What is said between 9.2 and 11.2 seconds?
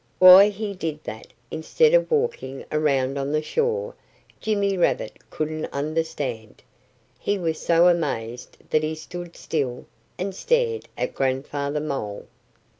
still and stared at